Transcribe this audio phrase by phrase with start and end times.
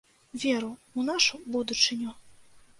[0.43, 2.19] Веру ў нашу будучыню!